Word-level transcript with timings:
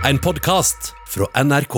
En 0.00 0.16
podkast 0.16 0.94
fra 1.12 1.26
NRK. 1.44 1.74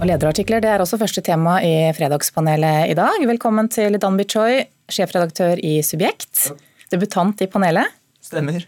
Og 0.00 0.04
Lederartikler 0.08 0.62
det 0.64 0.70
er 0.72 0.80
også 0.80 0.96
første 1.02 1.20
tema 1.20 1.58
i 1.60 1.90
Fredagspanelet 1.92 2.88
i 2.88 2.94
dag. 2.96 3.20
Velkommen 3.28 3.68
til 3.68 3.98
Danby 4.00 4.24
Choi, 4.24 4.62
sjefredaktør 4.88 5.60
i 5.60 5.74
Subjekt. 5.84 6.46
Debutant 6.88 7.44
i 7.44 7.48
panelet. 7.50 7.92
Stemmer. 8.24 8.64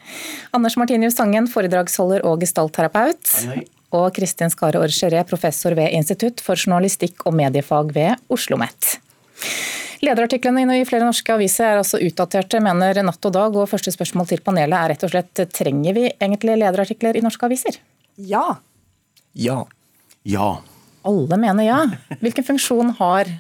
Anders 0.53 0.77
Martinius 0.77 1.16
Tangen, 1.16 1.48
foredragsholder 1.48 2.27
og 2.29 2.45
gestaltterapeut. 2.45 3.32
Og 3.96 4.11
Kristin 4.20 4.52
Skare-Orgeret, 4.52 5.25
professor 5.32 5.73
ved 5.79 5.96
Institutt 5.96 6.45
for 6.45 6.61
journalistikk 6.61 7.25
og 7.25 7.39
mediefag 7.41 7.96
ved 7.96 8.12
Oslo 8.29 8.61
OsloMet. 8.61 8.98
Lederartiklene 10.03 10.80
i 10.80 10.87
flere 10.87 11.07
norske 11.07 11.30
aviser 11.30 11.69
er 11.69 11.79
altså 11.79 12.00
utdaterte, 12.02 12.59
mener 12.62 12.98
Natt 13.07 13.23
og 13.29 13.34
Dag. 13.37 13.55
Og 13.55 13.69
første 13.71 13.93
spørsmål 13.95 14.27
til 14.32 14.43
panelet 14.43 14.75
er 14.75 14.91
rett 14.91 15.05
og 15.07 15.12
slett 15.12 15.43
trenger 15.55 15.95
vi 15.95 16.09
egentlig 16.11 16.57
lederartikler 16.59 17.19
i 17.19 17.23
norske 17.23 17.46
aviser? 17.46 17.79
Ja. 18.19 18.59
Ja. 19.38 19.61
Ja. 20.27 20.48
Alle 21.06 21.38
mener 21.38 21.69
ja. 21.69 21.78
Hvilken 22.19 22.47
funksjon 22.51 22.91
har 22.98 23.30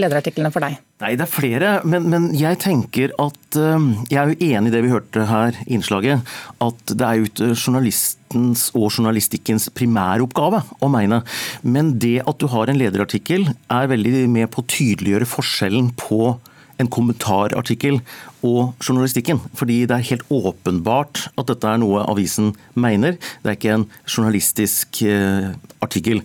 lederartiklene 0.00 0.52
for 0.54 0.64
deg? 0.64 0.78
Nei, 1.02 1.12
det 1.18 1.26
er 1.26 1.30
flere, 1.30 1.70
men, 1.88 2.08
men 2.12 2.28
jeg 2.36 2.60
tenker 2.62 3.12
at 3.20 3.58
uh, 3.60 3.88
Jeg 4.10 4.20
er 4.20 4.32
jo 4.32 4.50
enig 4.56 4.70
i 4.70 4.74
det 4.74 4.82
vi 4.84 4.92
hørte 4.92 5.26
her 5.28 5.56
i 5.66 5.76
innslaget. 5.76 6.24
At 6.64 6.92
det 6.92 7.06
er 7.06 7.20
jo 7.20 7.28
ikke 7.28 7.50
journalistens 7.52 8.68
og 8.76 8.90
journalistikkens 8.90 9.68
primæroppgave 9.76 10.62
å 10.80 10.90
mene. 10.92 11.22
Men 11.62 11.96
det 12.02 12.18
at 12.24 12.40
du 12.40 12.48
har 12.52 12.72
en 12.72 12.80
lederartikkel 12.80 13.48
er 13.52 13.90
veldig 13.92 14.26
med 14.32 14.52
på 14.52 14.62
å 14.62 14.70
tydeliggjøre 14.76 15.28
forskjellen 15.28 15.92
på 16.00 16.36
en 16.80 16.90
kommentarartikkel 16.92 18.00
og 18.44 18.76
journalistikken. 18.84 19.40
Fordi 19.56 19.82
det 19.88 19.96
er 19.96 20.08
helt 20.10 20.26
åpenbart 20.32 21.26
at 21.32 21.48
dette 21.50 21.70
er 21.70 21.80
noe 21.80 22.04
avisen 22.04 22.52
mener. 22.76 23.16
Det 23.42 23.52
er 23.52 23.58
ikke 23.58 23.76
en 23.78 23.88
journalistisk 24.04 25.02
uh, 25.08 25.52
artikkel. 25.84 26.22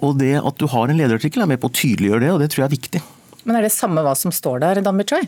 Og 0.00 0.16
det 0.20 0.36
at 0.40 0.60
du 0.60 0.66
har 0.72 0.88
en 0.88 0.96
lederartikkel 1.00 1.44
er 1.44 1.50
med 1.50 1.60
på 1.60 1.68
å 1.68 1.74
tydeliggjøre 1.76 2.24
det, 2.24 2.30
og 2.34 2.40
det 2.42 2.50
tror 2.52 2.64
jeg 2.64 2.70
er 2.70 2.76
viktig. 2.76 3.02
Men 3.44 3.58
er 3.58 3.66
det 3.66 3.74
samme 3.74 4.04
hva 4.04 4.14
som 4.16 4.32
står 4.34 4.62
der, 4.64 4.80
Dan 4.84 5.00
Choi? 5.08 5.22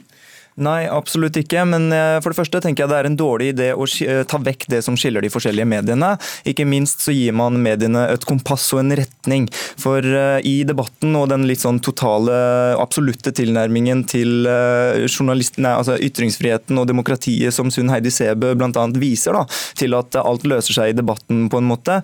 Nei, 0.60 0.84
absolutt 0.90 1.36
ikke. 1.40 1.64
Men 1.64 1.88
eh, 1.94 2.18
for 2.20 2.32
det 2.32 2.38
første 2.42 2.60
tenker 2.60 2.84
jeg 2.84 2.92
det 2.92 2.98
er 2.98 3.08
en 3.08 3.16
dårlig 3.18 3.52
idé 3.54 3.70
å 3.72 3.86
eh, 4.04 4.22
ta 4.28 4.40
vekk 4.42 4.66
det 4.74 4.82
som 4.84 4.98
skiller 5.00 5.24
de 5.24 5.30
forskjellige 5.32 5.68
mediene. 5.68 6.12
Ikke 6.48 6.66
minst 6.68 7.04
så 7.04 7.14
gir 7.14 7.32
man 7.36 7.56
mediene 7.64 8.04
et 8.12 8.26
kompass 8.28 8.68
og 8.76 8.82
en 8.82 8.96
retning. 9.00 9.48
For 9.80 10.04
eh, 10.04 10.44
i 10.48 10.54
debatten 10.68 11.16
og 11.16 11.30
den 11.32 11.46
litt 11.48 11.64
sånn 11.64 11.80
totale, 11.84 12.34
absolutte 12.82 13.32
tilnærmingen 13.34 14.04
til 14.08 14.44
nei, 14.44 15.72
altså 15.72 15.96
ytringsfriheten 16.02 16.78
og 16.80 16.88
demokratiet 16.90 17.54
som 17.54 17.70
Sunn 17.72 17.90
Heidi 17.92 18.10
Sebø 18.12 18.52
bl.a. 18.58 18.84
viser, 19.00 19.36
da, 19.36 19.46
til 19.78 19.96
at 19.96 20.16
alt 20.20 20.44
løser 20.48 20.76
seg 20.76 20.92
i 20.92 20.96
debatten 20.96 21.46
på 21.52 21.60
en 21.60 21.68
måte, 21.68 21.98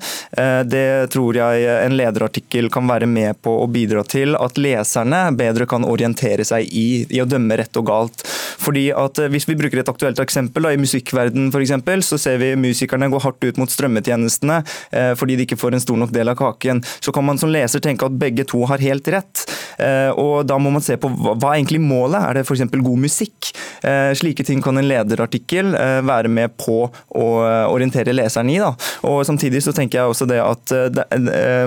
det 0.69 1.10
tror 1.12 1.36
jeg 1.36 1.66
en 1.69 1.96
lederartikkel 1.98 2.70
kan 2.72 2.88
være 2.91 3.08
med 3.10 3.41
på 3.44 3.52
å 3.62 3.69
bidra 3.70 4.04
til 4.08 4.36
at 4.38 4.58
leserne 4.60 5.22
bedre 5.38 5.66
kan 5.70 5.86
orientere 5.88 6.46
seg 6.48 6.69
i, 6.69 7.04
i 7.10 7.22
å 7.22 7.28
dømme 7.28 7.58
rett 7.60 7.80
og 7.80 7.88
galt. 7.91 8.24
Fordi 8.58 8.89
at 8.94 9.19
eh, 9.22 9.31
Hvis 9.33 9.48
vi 9.48 9.56
bruker 9.58 9.83
et 9.83 9.91
aktuelt 9.91 10.19
eksempel, 10.22 10.64
da, 10.64 10.72
i 10.72 10.81
musikkverdenen 10.81 11.53
f.eks., 11.53 12.08
så 12.08 12.19
ser 12.20 12.39
vi 12.42 12.55
musikerne 12.58 13.11
gå 13.12 13.20
hardt 13.22 13.44
ut 13.44 13.61
mot 13.61 13.70
strømmetjenestene 13.70 14.61
eh, 14.92 15.12
fordi 15.19 15.36
de 15.39 15.47
ikke 15.47 15.58
får 15.61 15.77
en 15.77 15.84
stor 15.84 15.98
nok 16.00 16.12
del 16.14 16.33
av 16.33 16.39
kaken. 16.39 16.83
Så 17.05 17.14
kan 17.14 17.27
man 17.27 17.41
som 17.41 17.53
leser 17.53 17.83
tenke 17.84 18.06
at 18.06 18.19
begge 18.19 18.47
to 18.48 18.64
har 18.70 18.83
helt 18.83 19.09
rett. 19.12 19.44
Eh, 19.78 20.11
og 20.14 20.47
Da 20.48 20.59
må 20.59 20.72
man 20.75 20.84
se 20.84 20.97
på 21.00 21.11
hva, 21.12 21.34
hva 21.39 21.55
egentlig 21.56 21.83
målet. 21.83 22.20
Er 22.22 22.39
det 22.39 22.47
f.eks. 22.47 22.66
god 22.72 23.05
musikk? 23.05 23.53
Eh, 23.83 24.12
slike 24.19 24.44
ting 24.47 24.62
kan 24.62 24.78
en 24.78 24.89
lederartikkel 24.89 25.75
eh, 25.78 26.00
være 26.06 26.31
med 26.33 26.56
på 26.59 26.81
å 26.89 27.27
eh, 27.47 27.64
orientere 27.70 28.14
leseren 28.16 28.50
i. 28.50 28.59
Da. 28.62 28.72
Og 29.09 29.22
Samtidig 29.28 29.62
så 29.64 29.75
tenker 29.77 30.00
jeg 30.00 30.12
også 30.12 30.27
det 30.28 30.39
at 30.42 30.72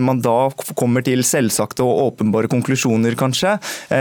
man 0.03 0.19
da 0.23 0.49
kommer 0.77 1.03
til 1.05 1.21
selvsagte 1.25 1.83
og 1.85 2.11
åpenbare 2.11 2.49
konklusjoner, 2.51 3.13
kanskje. 3.19 3.53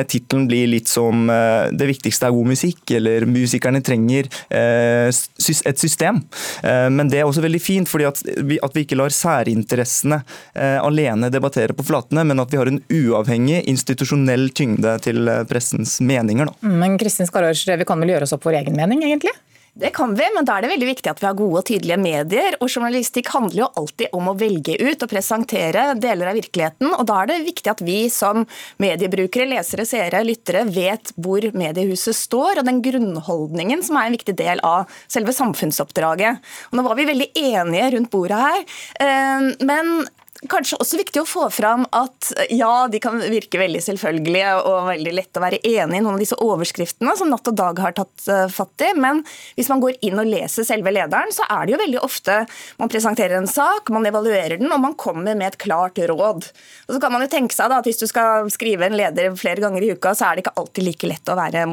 Tittelen 0.09 0.47
blir 0.48 0.69
litt 0.71 0.89
som 0.89 1.27
'Det 1.29 1.86
viktigste 1.89 2.27
er 2.27 2.35
god 2.35 2.51
musikk' 2.53 2.60
musikk, 2.61 2.91
eller 2.91 3.27
musikerne 3.27 3.81
trenger 3.81 4.29
eh, 4.51 5.09
et 5.09 5.79
system. 5.79 6.23
Eh, 6.63 6.89
men 6.91 7.09
det 7.09 7.21
er 7.21 7.25
også 7.29 7.43
veldig 7.45 7.61
fint, 7.63 7.89
fordi 7.89 8.05
at 8.05 8.23
vi, 8.45 8.59
at 8.63 8.75
vi 8.77 8.85
ikke 8.85 8.98
lar 8.98 9.11
særinteressene 9.11 10.23
eh, 10.55 10.79
alene 10.81 11.31
debattere 11.31 11.73
på 11.77 11.87
flatene, 11.87 12.25
men 12.25 12.41
at 12.41 12.53
vi 12.53 12.61
har 12.61 12.71
en 12.71 12.83
uavhengig 12.91 13.65
institusjonell 13.71 14.51
tyngde 14.51 14.98
til 15.05 15.29
pressens 15.48 16.01
meninger. 16.01 16.51
Da. 16.51 16.75
Men 16.81 16.98
Kristin 17.01 17.29
Skarørs, 17.29 17.67
vi 17.67 17.89
kan 17.89 18.01
vel 18.01 18.15
gjøre 18.15 18.29
oss 18.29 18.37
opp 18.37 18.45
vår 18.45 18.61
egen 18.63 18.77
mening, 18.77 19.05
egentlig? 19.07 19.35
Det 19.75 19.92
kan 19.95 20.14
vi, 20.19 20.27
men 20.35 20.45
da 20.47 20.57
er 20.57 20.64
det 20.64 20.73
veldig 20.73 20.89
viktig 20.89 21.11
at 21.13 21.20
vi 21.23 21.29
har 21.29 21.36
gode 21.39 21.61
og 21.61 21.67
tydelige 21.69 21.98
medier. 22.01 22.57
Og 22.58 22.69
journalistikk 22.73 23.31
handler 23.31 23.63
jo 23.63 23.69
alltid 23.79 24.17
om 24.17 24.31
å 24.33 24.35
velge 24.39 24.75
ut 24.81 25.05
og 25.07 25.11
presentere 25.13 25.85
deler 26.01 26.33
av 26.33 26.39
virkeligheten. 26.41 26.91
Og 26.97 27.07
da 27.07 27.20
er 27.20 27.31
det 27.31 27.39
viktig 27.47 27.70
at 27.70 27.83
vi 27.86 27.98
som 28.11 28.42
mediebrukere, 28.83 29.47
lesere, 29.53 29.86
seere, 29.86 30.25
lyttere 30.27 30.64
vet 30.67 31.14
hvor 31.14 31.47
mediehuset 31.55 32.19
står, 32.19 32.61
og 32.61 32.67
den 32.67 32.83
grunnholdningen 32.83 33.85
som 33.86 34.01
er 34.01 34.11
en 34.11 34.19
viktig 34.19 34.35
del 34.41 34.63
av 34.67 34.91
selve 35.07 35.35
samfunnsoppdraget. 35.39 36.42
Og 36.70 36.79
nå 36.80 36.86
var 36.86 36.98
vi 36.98 37.11
veldig 37.13 37.30
enige 37.39 37.92
rundt 37.95 38.11
bordet 38.11 38.42
her, 38.42 38.67
eh, 39.07 39.53
men 39.63 40.01
kanskje 40.48 40.78
også 40.80 40.96
viktig 40.96 41.20
å 41.20 41.28
få 41.28 41.46
fram 41.52 41.83
at 41.96 42.30
ja, 42.48 42.86
de 42.89 43.01
kan 43.02 43.18
virke 43.20 43.61
veldig 43.61 43.83
selvfølgelige 43.84 44.55
og 44.64 44.86
veldig 44.89 45.12
lett 45.12 45.36
å 45.36 45.42
være 45.42 45.58
enig 45.61 45.98
i 45.98 46.01
noen 46.01 46.14
av 46.17 46.23
disse 46.23 46.39
overskriftene 46.40 47.12
som 47.18 47.28
Natt 47.28 47.51
og 47.51 47.58
Dag 47.58 47.80
har 47.84 47.92
tatt 47.96 48.24
uh, 48.30 48.46
fatt 48.48 48.86
i, 48.86 48.92
men 48.96 49.20
hvis 49.58 49.68
man 49.68 49.83
går 49.83 49.98
inn 50.06 50.17
og 50.20 50.30
leser 50.30 50.64
selve 50.64 50.92
lederen, 50.95 51.33
så 51.34 51.45
er 51.45 51.67
det 51.67 51.74
jo 51.74 51.80
veldig 51.83 52.00
ofte 52.06 52.39
man 52.80 52.92
presenterer 52.92 53.36
en 53.36 53.50
sak, 53.50 53.92
man 53.92 54.08
evaluerer 54.08 54.56
den, 54.62 54.73
og 54.73 54.80
man 54.80 54.96
kommer 54.96 55.36
med 55.36 55.50
et 55.50 55.58
klart 55.61 56.00
råd. 56.00 56.48
Og 56.89 56.96
så 56.96 57.02
kan 57.02 57.12
man 57.12 57.27
jo 57.27 57.30
tenke 57.33 57.56
seg 57.56 57.68
da, 57.68 57.83
at 57.83 57.90
Hvis 57.90 58.00
du 58.00 58.06
skal 58.08 58.48
skrive 58.55 58.86
en 58.86 58.96
leder 58.96 59.34
flere 59.36 59.61
ganger 59.61 59.83
i 59.83 59.92
uka, 59.92 60.14
så 60.14 60.29
er 60.29 60.39
det 60.39 60.45
ikke 60.45 60.56
alltid 60.62 60.86
like 60.86 61.11
lett 61.11 61.33
å 61.33 61.36
være 61.36 61.64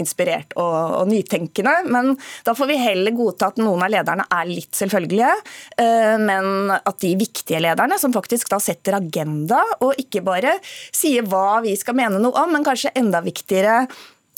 inspirert 0.00 0.56
og, 0.56 0.76
og 1.02 1.10
nytenkende, 1.12 1.76
men 1.92 2.14
da 2.46 2.56
får 2.56 2.70
vi 2.72 2.80
heller 2.80 3.14
godta 3.14 3.52
at 3.52 3.60
noen 3.60 3.84
av 3.84 3.92
lederne 3.92 4.26
er 4.32 4.48
litt 4.48 4.74
selvfølgelige, 4.74 5.30
uh, 5.78 6.16
men 6.18 6.74
at 6.76 6.98
de 7.04 7.14
viktige 7.20 7.62
lederne, 7.62 8.00
som 8.00 8.15
faktisk 8.16 8.50
da 8.52 8.60
setter 8.62 8.98
agenda, 8.98 9.62
og 9.84 9.96
ikke 10.00 10.24
bare 10.26 10.58
sier 10.64 11.26
hva 11.28 11.62
vi 11.64 11.76
skal 11.78 11.98
mene 11.98 12.20
noe 12.22 12.44
om, 12.44 12.52
men 12.56 12.66
kanskje 12.66 12.94
enda 12.98 13.22
viktigere 13.24 13.84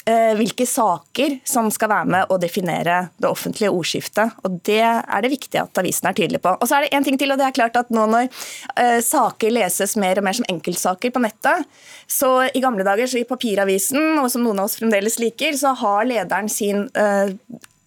eh, 0.09 0.35
hvilke 0.39 0.67
saker 0.69 1.39
som 1.47 1.69
skal 1.73 1.91
være 1.93 2.11
med 2.15 2.33
å 2.33 2.39
definere 2.41 2.99
det 3.21 3.29
offentlige 3.31 3.73
ordskiftet. 3.75 4.37
Og 4.45 4.59
Det 4.65 4.81
er 4.83 5.25
det 5.25 5.33
viktig 5.33 5.61
at 5.61 5.81
avisen 5.81 6.09
er 6.09 6.17
tydelig 6.17 6.43
på. 6.45 6.55
Og 6.57 6.69
så 6.69 6.79
er 6.79 6.87
det 6.87 6.93
en 6.97 7.07
ting 7.07 7.19
til, 7.21 7.33
og 7.33 7.41
det 7.41 7.49
er 7.49 7.57
klart 7.57 7.79
at 7.81 7.93
nå 7.95 8.07
når 8.11 8.29
uh, 8.29 9.01
saker 9.05 9.55
leses 9.55 9.97
mer 10.01 10.21
og 10.21 10.29
mer 10.29 10.39
som 10.39 10.49
enkeltsaker 10.49 11.15
på 11.15 11.23
nettet, 11.25 11.67
så 12.09 12.49
i 12.49 12.63
gamle 12.65 12.87
dager 12.87 13.11
så 13.11 13.21
i 13.21 13.29
papiravisen, 13.29 14.19
og 14.23 14.31
som 14.33 14.45
noen 14.45 14.63
av 14.63 14.71
oss 14.71 14.79
fremdeles 14.81 15.19
liker, 15.21 15.57
så 15.61 15.75
har 15.77 16.09
lederen 16.09 16.49
sin 16.53 16.87
uh, 16.97 17.29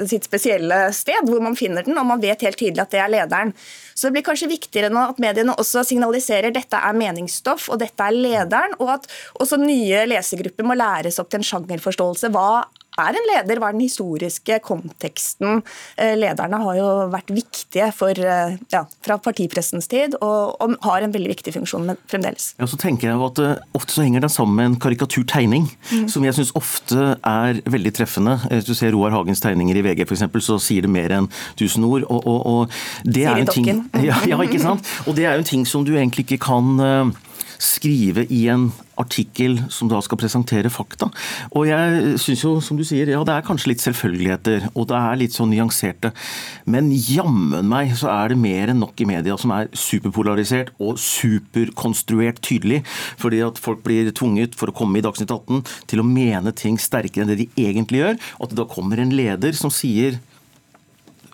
sitt 0.09 0.25
spesielle 0.27 0.77
sted, 0.95 1.27
hvor 1.27 1.41
man 1.43 1.57
finner 1.59 1.85
den, 1.85 1.97
og 1.99 2.07
man 2.09 2.21
vet 2.23 2.43
helt 2.45 2.59
tydelig 2.59 2.83
at 2.83 2.93
det 2.93 3.01
er 3.03 3.11
lederen. 3.11 3.53
Så 3.93 4.07
det 4.07 4.17
blir 4.17 4.25
kanskje 4.25 4.51
viktigere 4.51 4.91
nå 4.93 5.03
at 5.11 5.21
mediene 5.21 5.55
også 5.61 5.83
signaliserer 5.87 6.53
dette 6.55 6.79
er 6.79 6.97
meningsstoff, 6.97 7.69
og 7.69 7.81
dette 7.83 8.05
er 8.05 8.15
lederen, 8.15 8.77
og 8.79 8.95
at 8.97 9.09
også 9.41 9.59
nye 9.61 10.05
lesegrupper 10.09 10.67
må 10.67 10.77
læres 10.79 11.19
opp 11.21 11.31
til 11.31 11.41
en 11.41 11.49
sjangerforståelse. 11.51 12.31
Hva 12.33 12.63
er 13.09 13.17
en 13.17 13.27
leder, 13.29 13.61
hva 13.61 13.71
er 13.71 13.77
den 13.77 13.85
historiske 13.85 14.59
konteksten? 14.65 15.61
Eh, 15.97 16.13
lederne 16.19 16.59
har 16.63 16.77
jo 16.77 16.89
vært 17.11 17.33
viktige 17.33 17.89
for, 17.95 18.11
eh, 18.11 18.57
ja, 18.73 18.83
fra 19.05 19.17
partipressens 19.21 19.89
tid, 19.91 20.17
og, 20.21 20.57
og, 20.61 20.77
har 20.85 21.05
en 21.05 21.13
veldig 21.13 21.31
viktig 21.33 21.53
funksjon 21.55 21.93
fremdeles. 22.09 22.51
Ja, 22.59 22.67
så 22.69 22.79
tenker 22.79 23.11
jeg 23.11 23.21
at 23.21 23.41
uh, 23.41 23.49
Ofte 23.77 23.95
så 23.95 24.05
henger 24.05 24.23
det 24.23 24.31
sammen 24.33 24.55
med 24.57 24.69
en 24.69 24.77
karikaturtegning, 24.81 25.67
mm. 25.91 26.07
som 26.11 26.25
jeg 26.25 26.35
syns 26.37 26.53
ofte 26.57 27.15
er 27.15 27.61
veldig 27.69 27.93
treffende. 27.95 28.37
Hvis 28.49 28.67
du 28.67 28.73
ser 28.77 28.95
Roar 28.95 29.13
Hagens 29.15 29.43
tegninger 29.43 29.77
i 29.77 29.83
VG 29.85 30.05
f.eks., 30.07 30.25
så 30.45 30.57
sier 30.61 30.85
det 30.85 30.91
mer 30.91 31.13
enn 31.15 31.29
tusen 31.59 31.85
ord. 31.87 32.05
og, 32.09 32.25
og, 32.27 32.45
og 32.45 32.79
det 33.05 33.25
er 33.29 33.41
en 33.41 33.51
ting, 33.51 33.69
ja, 34.09 34.17
ja, 34.27 34.39
ikke 34.43 34.61
sant? 34.61 34.87
Og 35.05 35.15
det 35.17 35.27
er 35.27 35.37
jo 35.37 35.45
en 35.45 35.51
ting 35.51 35.67
som 35.67 35.85
du 35.87 35.93
egentlig 35.95 36.27
ikke 36.27 36.41
kan 36.49 37.13
skrive 37.61 38.25
i 38.33 38.45
en 38.51 38.69
artikkel 39.01 39.57
som 39.73 39.89
da 39.89 39.99
skal 40.03 40.19
presentere 40.21 40.69
fakta. 40.73 41.09
Og 41.57 41.67
jeg 41.69 42.17
syns 42.21 42.43
jo, 42.43 42.53
som 42.63 42.77
du 42.77 42.83
sier, 42.87 43.09
ja 43.09 43.21
det 43.25 43.35
er 43.35 43.45
kanskje 43.45 43.71
litt 43.71 43.83
selvfølgeligheter, 43.83 44.69
og 44.73 44.87
det 44.91 44.97
er 44.97 45.19
litt 45.21 45.35
sånn 45.35 45.51
nyanserte. 45.53 46.11
Men 46.69 46.91
jammen 46.91 47.69
meg 47.71 47.93
så 47.97 48.11
er 48.13 48.33
det 48.33 48.41
mer 48.41 48.73
enn 48.73 48.81
nok 48.83 49.01
i 49.01 49.09
media 49.09 49.37
som 49.41 49.53
er 49.55 49.69
superpolarisert 49.77 50.73
og 50.81 50.99
superkonstruert 51.01 52.41
tydelig. 52.45 52.81
Fordi 53.21 53.43
at 53.45 53.61
folk 53.61 53.83
blir 53.85 54.11
tvunget 54.17 54.57
for 54.57 54.71
å 54.71 54.75
komme 54.75 54.99
i 54.99 55.05
Dagsnytt 55.05 55.33
18 55.33 55.63
til 55.91 56.01
å 56.01 56.07
mene 56.07 56.53
ting 56.57 56.79
sterkere 56.81 57.25
enn 57.25 57.33
det 57.33 57.41
de 57.43 57.49
egentlig 57.69 58.03
gjør. 58.03 58.19
Og 58.39 58.47
at 58.47 58.53
det 58.55 58.61
da 58.61 58.69
kommer 58.69 59.01
en 59.01 59.15
leder 59.15 59.57
som 59.57 59.73
sier 59.73 60.19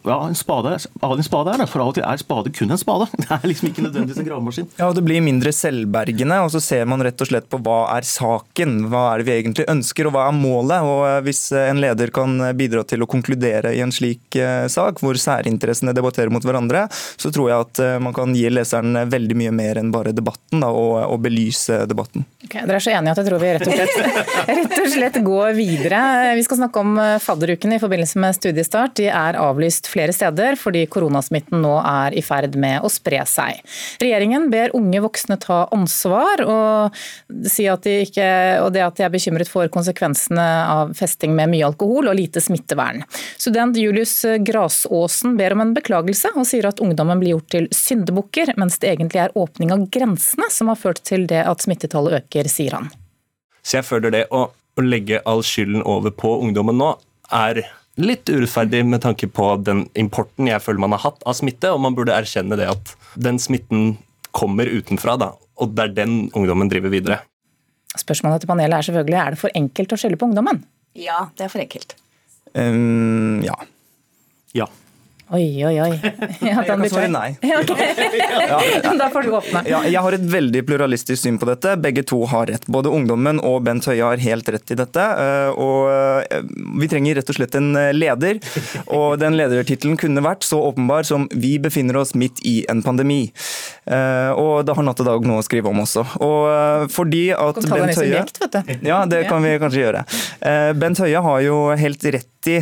ja, 0.10 0.28
en 0.28 0.36
spade, 0.36 0.78
en 0.78 1.24
spade 1.24 1.54
er 1.54 1.62
det, 1.62 1.68
for 1.72 1.84
av 1.84 1.92
og 1.92 1.98
til 1.98 2.06
er 2.08 2.22
spade 2.22 2.52
kun 2.56 2.74
en 2.74 2.80
spade. 2.80 3.08
Det 3.22 3.28
er 3.34 3.48
liksom 3.50 3.70
ikke 3.72 3.84
nødvendigvis 3.86 4.22
en 4.22 4.28
gravemaskin. 4.28 4.70
Ja, 4.78 4.88
og 4.90 4.96
Det 4.98 5.04
blir 5.06 5.24
mindre 5.24 5.52
selvbergende, 5.56 6.40
og 6.46 6.52
så 6.54 6.62
ser 6.64 6.88
man 6.90 7.04
rett 7.06 7.22
og 7.22 7.30
slett 7.30 7.50
på 7.52 7.60
hva 7.64 7.80
er 7.96 8.08
saken. 8.08 8.78
Hva 8.92 9.04
er 9.12 9.22
det 9.22 9.28
vi 9.28 9.36
egentlig 9.36 9.68
ønsker, 9.72 10.08
og 10.08 10.16
hva 10.16 10.28
er 10.30 10.38
målet? 10.38 10.88
Og 10.88 11.04
eh, 11.08 11.20
Hvis 11.28 11.42
en 11.58 11.82
leder 11.84 12.12
kan 12.14 12.38
bidra 12.58 12.84
til 12.88 13.04
å 13.04 13.10
konkludere 13.10 13.74
i 13.76 13.82
en 13.84 13.94
slik 13.94 14.38
sak, 14.72 15.02
hvor 15.04 15.18
særinteressene 15.20 15.94
debatterer 15.96 16.32
mot 16.34 16.44
hverandre, 16.46 16.86
så 16.92 17.32
tror 17.34 17.50
jeg 17.52 17.66
at 17.66 17.82
man 18.04 18.14
kan 18.16 18.34
gi 18.36 18.46
leseren 18.52 18.96
veldig 19.10 19.38
mye 19.40 19.54
mer 19.56 19.80
enn 19.82 19.92
bare 19.94 20.14
debatten, 20.16 20.62
da, 20.64 20.70
og, 20.72 20.98
og 21.08 21.22
belyse 21.24 21.82
debatten. 21.90 22.26
Okay, 22.46 22.64
dere 22.68 22.80
er 22.80 22.84
så 22.84 22.94
enige 22.94 23.16
at 23.16 23.22
jeg 23.22 23.30
tror 23.30 23.42
vi 23.42 23.54
rett 23.58 23.68
og, 23.68 23.76
slett, 23.76 24.22
rett 24.52 24.78
og 24.78 24.90
slett 24.94 25.20
går 25.26 25.58
videre. 25.58 26.02
Vi 26.38 26.46
skal 26.48 26.62
snakke 26.62 26.84
om 26.84 27.00
fadderuken 27.24 27.76
i 27.76 27.82
forbindelse 27.82 28.22
med 28.24 28.38
studiestart. 28.38 28.96
De 29.00 29.10
er 29.12 29.40
avlyst 29.42 29.90
flere 29.92 29.97
steder 30.16 30.58
fordi 30.60 30.86
koronasmitten 30.92 31.62
nå 31.64 31.74
er 31.82 32.16
i 32.18 32.24
ferd 32.26 32.56
med 32.60 32.86
å 32.86 32.92
spre 32.92 33.24
seg. 33.28 33.62
Regjeringen 34.02 34.50
ber 34.54 34.76
unge 34.78 35.02
voksne 35.04 35.38
ta 35.42 35.64
ansvar, 35.76 36.44
og, 36.46 36.98
si 37.50 37.68
at 37.70 37.86
de 37.88 37.96
ikke, 38.06 38.28
og 38.64 38.72
det 38.76 38.84
at 38.86 39.00
de 39.00 39.08
er 39.08 39.14
bekymret 39.14 39.52
for 39.52 39.70
konsekvensene 39.74 40.46
av 40.68 40.94
festing 40.98 41.36
med 41.38 41.52
mye 41.54 41.68
alkohol 41.68 42.12
og 42.12 42.18
lite 42.20 42.44
smittevern. 42.44 43.04
Student 43.38 43.78
Julius 43.80 44.20
Grasåsen 44.46 45.38
ber 45.40 45.56
om 45.56 45.66
en 45.66 45.74
beklagelse, 45.78 46.34
og 46.36 46.48
sier 46.50 46.70
at 46.70 46.82
ungdommen 46.84 47.22
blir 47.22 47.36
gjort 47.36 47.52
til 47.56 47.68
syndebukker, 47.76 48.54
mens 48.60 48.80
det 48.82 48.94
egentlig 48.94 49.26
er 49.26 49.36
åpning 49.38 49.74
av 49.76 49.88
grensene 49.94 50.50
som 50.54 50.72
har 50.72 50.80
ført 50.80 51.04
til 51.08 51.28
det 51.30 51.44
at 51.48 51.64
smittetallet 51.66 52.22
øker, 52.22 52.50
sier 52.52 52.78
han. 52.80 52.92
Så 53.68 53.82
jeg 53.82 53.88
føler 53.88 54.14
det 54.14 54.24
å, 54.32 54.48
å 54.52 54.86
legge 54.86 55.20
all 55.28 55.44
skylden 55.46 55.84
over 55.84 56.14
på 56.16 56.38
ungdommen 56.44 56.78
nå, 56.80 56.94
er 57.34 57.66
litt 57.98 58.30
urettferdig 58.30 58.84
med 58.86 59.02
tanke 59.04 59.30
på 59.30 59.50
den 59.66 59.86
importen 59.98 60.50
jeg 60.50 60.62
føler 60.64 60.84
man 60.86 60.96
har 60.96 61.04
hatt 61.08 61.24
av 61.28 61.38
smitte, 61.38 61.72
og 61.74 61.82
man 61.84 61.98
burde 61.98 62.16
erkjenne 62.16 62.58
det 62.60 62.70
at 62.70 62.94
den 63.18 63.42
smitten 63.42 63.98
kommer 64.38 64.70
utenfra, 64.70 65.18
da, 65.18 65.32
og 65.58 65.74
det 65.74 65.88
er 65.88 65.96
den 66.04 66.18
ungdommen 66.38 66.70
driver 66.70 66.94
videre. 66.94 67.22
Spørsmålet 67.98 68.44
til 68.44 68.52
panelet 68.52 68.78
er 68.78 68.86
selvfølgelig 68.90 69.20
er 69.22 69.34
det 69.34 69.42
for 69.42 69.58
enkelt 69.58 69.94
å 69.96 69.98
skylde 69.98 70.20
på 70.22 70.28
ungdommen? 70.30 70.62
Ja, 70.98 71.24
det 71.38 71.48
er 71.48 71.54
for 71.54 71.64
enkelt. 71.64 71.96
Um, 72.54 73.42
ja. 73.46 73.56
Ja. 74.58 74.68
Oi, 75.28 75.66
oi, 75.66 75.76
oi. 75.84 75.96
Ja, 76.48 76.62
jeg 76.62 76.68
kan 76.70 76.84
svare 76.88 77.10
nei. 77.12 77.30
Ja, 77.48 77.60
okay. 77.60 78.98
da 78.98 79.10
får 79.12 79.28
du 79.28 79.34
åpne. 79.36 79.64
Ja, 79.68 79.82
jeg 79.84 80.00
har 80.04 80.16
et 80.16 80.24
veldig 80.32 80.62
pluralistisk 80.68 81.20
syn 81.20 81.40
på 81.42 81.50
dette. 81.50 81.74
Begge 81.84 82.04
to 82.08 82.22
har 82.32 82.48
rett. 82.48 82.68
Både 82.72 82.92
ungdommen 82.94 83.42
og 83.44 83.66
Bent 83.68 83.88
Høie 83.90 84.04
har 84.06 84.22
helt 84.24 84.48
rett 84.54 84.72
i 84.72 84.78
dette. 84.80 85.04
Eh, 85.04 85.50
og 85.52 85.92
eh, 85.92 86.46
vi 86.80 86.88
trenger 86.92 87.20
rett 87.20 87.32
og 87.34 87.40
slett 87.40 87.58
en 87.60 87.74
eh, 87.76 87.92
leder. 87.96 88.40
Og 88.96 89.18
den 89.20 89.36
ledertittelen 89.40 90.00
kunne 90.00 90.24
vært 90.24 90.48
så 90.48 90.62
åpenbar 90.70 91.04
som 91.08 91.28
'Vi 91.32 91.58
befinner 91.60 92.00
oss 92.00 92.16
midt 92.16 92.40
i 92.48 92.64
en 92.72 92.84
pandemi'. 92.84 93.28
Og 94.38 94.66
det 94.68 94.76
har 94.76 94.84
Natt 94.84 95.00
og 95.00 95.08
Dag 95.08 95.28
noe 95.28 95.42
å 95.42 95.46
skrive 95.46 95.70
om 95.72 95.80
også. 95.84 96.04
Og 96.24 96.92
fordi 96.92 97.30
at 97.36 97.60
Bent 97.68 98.00
Høie 98.00 98.24
Ja, 98.84 99.04
det 99.06 99.28
kan 99.28 99.44
vi 99.44 99.58
kanskje 99.60 99.84
gjøre. 99.84 100.04
Bent 100.80 101.00
Høie 101.04 101.22
har 101.24 101.44
jo 101.44 101.60
helt 101.76 102.04
rett 102.16 102.37
i, 102.52 102.58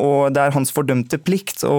og 0.00 0.34
det 0.34 0.42
er 0.42 0.54
hans 0.54 0.72
fordømte 0.74 1.18
plikt 1.22 1.64
å 1.66 1.74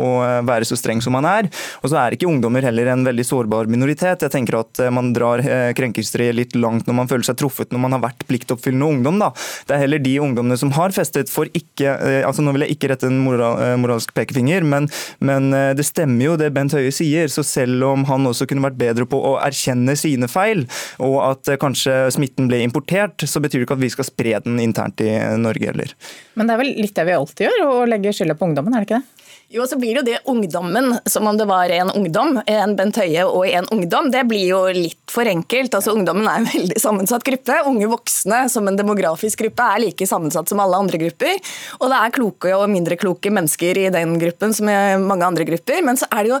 å 0.00 0.10
være 0.46 0.66
så 0.68 0.78
streng 0.78 1.00
som 1.04 1.16
han 1.18 1.28
er. 1.28 1.48
Og 1.82 1.90
så 1.90 1.98
er 2.00 2.16
ikke 2.16 2.28
ungdommer 2.30 2.64
heller 2.66 2.92
en 2.92 3.04
veldig 3.06 3.26
sårbar 3.26 3.70
minoritet. 3.70 4.24
Jeg 4.24 4.34
tenker 4.34 4.60
at 4.60 4.82
eh, 4.82 4.92
man 4.94 5.12
drar 5.16 5.42
eh, 5.44 5.70
krenkelsesstreet 5.76 6.36
litt 6.36 6.56
langt 6.58 6.88
når 6.88 6.98
man 7.02 7.10
føler 7.10 7.26
seg 7.26 7.38
truffet 7.40 7.74
når 7.74 7.84
man 7.84 7.96
har 7.96 8.04
vært 8.04 8.26
pliktoppfyllende 8.30 8.90
ungdom. 8.96 9.20
Da. 9.22 9.30
Det 9.68 9.76
er 9.76 9.84
heller 9.84 10.02
de 10.02 10.16
ungdommene 10.22 10.58
som 10.60 10.72
har 10.76 10.94
festet 10.96 11.32
for 11.32 11.50
ikke 11.56 11.96
eh, 11.96 12.20
altså 12.26 12.44
Nå 12.44 12.54
vil 12.54 12.64
jeg 12.64 12.76
ikke 12.76 12.88
rette 12.90 13.08
en 13.08 13.18
moral, 13.20 13.58
moralsk 13.80 14.14
pekefinger, 14.16 14.64
men, 14.66 14.86
men 15.24 15.50
det 15.76 15.84
stemmer 15.84 16.24
jo 16.24 16.36
det 16.40 16.48
Bent 16.56 16.72
Høie 16.72 16.92
sier. 16.94 17.28
Så 17.32 17.44
selv 17.46 17.84
om 17.84 18.06
han 18.08 18.24
også 18.26 18.46
kunne 18.48 18.64
vært 18.64 18.78
bedre 18.80 19.04
på 19.08 19.18
å 19.28 19.34
erkjenne 19.42 19.92
sine 19.98 20.28
feil, 20.30 20.64
og 21.04 21.18
at 21.26 21.50
kanskje 21.60 22.08
smitten 22.14 22.48
ble 22.48 22.62
importert, 22.64 23.26
så 23.28 23.42
betyr 23.42 23.60
det 23.60 23.68
ikke 23.68 23.76
at 23.76 23.84
vi 23.84 23.92
skal 23.92 24.08
spre 24.08 24.40
den 24.46 24.56
internt 24.64 25.04
i 25.04 25.10
Norge 25.40 25.68
heller. 25.68 25.92
Men 26.40 26.48
det 26.48 26.56
er 26.56 26.59
vel 26.60 26.74
litt 26.78 26.94
det 26.96 27.06
vi 27.08 27.16
alltid 27.16 27.48
gjør, 27.48 27.64
å 27.66 27.88
legge 27.88 28.14
skylda 28.16 28.36
på 28.38 28.48
ungdommen, 28.50 28.76
er 28.76 28.84
det 28.84 28.90
ikke 28.90 29.00
det? 29.00 29.19
Jo, 29.52 29.64
så 29.66 29.74
blir 29.78 29.96
jo 29.98 30.02
det 30.06 30.20
ungdommen, 30.30 30.92
som 31.10 31.26
om 31.26 31.34
det 31.34 31.44
var 31.50 31.72
en 31.74 31.88
ungdom, 31.90 32.36
en 32.46 32.74
Bent 32.78 33.00
Høie 33.00 33.24
og 33.26 33.48
en 33.48 33.66
ungdom. 33.74 34.06
Det 34.14 34.20
blir 34.30 34.44
jo 34.46 34.60
litt 34.70 35.10
for 35.10 35.26
enkelt. 35.26 35.74
Altså, 35.74 35.90
Ungdommen 35.90 36.28
er 36.30 36.38
en 36.38 36.46
veldig 36.46 36.78
sammensatt 36.78 37.24
gruppe. 37.26 37.56
Unge 37.66 37.88
voksne 37.90 38.44
som 38.52 38.70
en 38.70 38.78
demografisk 38.78 39.42
gruppe 39.42 39.66
er 39.74 39.82
like 39.82 40.06
sammensatt 40.06 40.52
som 40.52 40.62
alle 40.62 40.78
andre 40.78 41.00
grupper. 41.02 41.40
Og 41.80 41.90
det 41.90 41.98
er 41.98 42.14
kloke 42.14 42.52
og 42.54 42.70
mindre 42.70 42.94
kloke 43.00 43.32
mennesker 43.34 43.80
i 43.80 43.88
den 43.90 44.12
gruppen 44.22 44.54
som 44.54 44.70
i 44.70 44.76
mange 45.02 45.26
andre 45.26 45.48
grupper. 45.48 45.82
Men 45.82 45.98
så 45.98 46.06
er 46.14 46.28
det 46.28 46.32
jo 46.36 46.38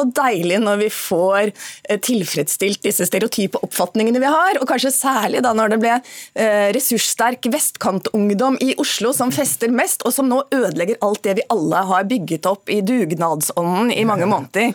så 0.00 0.06
deilig 0.18 0.58
når 0.64 0.82
vi 0.82 0.90
får 0.96 1.52
eh, 1.52 2.02
tilfredsstilt 2.08 2.82
disse 2.88 3.06
stereotype 3.06 3.62
oppfatningene 3.62 4.18
vi 4.18 4.34
har, 4.34 4.58
og 4.58 4.66
kanskje 4.72 4.90
særlig 4.96 5.44
da 5.46 5.54
når 5.54 5.76
det 5.76 5.80
ble 5.84 5.94
eh, 5.94 6.74
ressurssterk 6.74 7.46
vestkantungdom 7.54 8.58
i 8.66 8.74
Oslo 8.82 9.14
som 9.14 9.30
fester 9.30 9.70
mest, 9.70 10.02
og 10.02 10.18
som 10.18 10.26
nå 10.26 10.42
ødelegger 10.50 10.98
alt 11.06 11.22
det 11.22 11.38
vi 11.38 11.48
alle 11.54 11.86
har 11.94 12.10
bygget 12.10 12.47
opp 12.50 12.70
i 12.72 12.80
dugnadsånden 12.84 13.92
i 13.94 14.04
mange 14.08 14.28
måneder. 14.32 14.74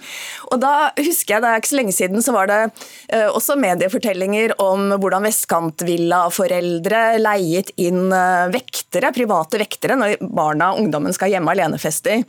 Og 0.51 0.61
da 0.63 0.91
husker 0.99 1.35
jeg, 1.35 1.43
Det 1.43 1.49
er 1.49 1.61
ikke 1.61 1.71
så 1.73 1.79
lenge 1.79 1.95
siden, 1.95 2.21
så 2.23 2.35
var 2.35 2.49
det 2.51 2.61
uh, 3.13 3.29
også 3.33 3.57
mediefortellinger 3.59 4.55
om 4.63 4.93
hvordan 4.97 5.27
vestkantvillaforeldre 5.27 7.03
leiet 7.21 7.73
inn 7.81 8.07
uh, 8.13 8.51
vektere, 8.93 9.13
private 9.13 9.59
vektere 9.61 9.97
når 9.97 10.17
barna 10.21 10.71
og 10.73 10.83
ungdommen 10.83 11.13
skal 11.13 11.31
hjemme 11.33 11.51
alenefester. 11.51 12.23